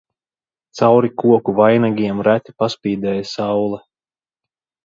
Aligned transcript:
Cauri 0.79 1.11
koku 1.23 1.55
vainagiem 1.59 2.23
reti 2.29 2.57
paspīdēja 2.63 3.29
saule. 3.35 3.83